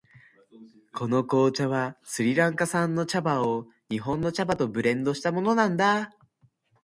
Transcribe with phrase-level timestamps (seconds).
[0.95, 6.17] この紅茶はスリランカ産の茶葉を日本の茶葉とブレンドしたものなんだ。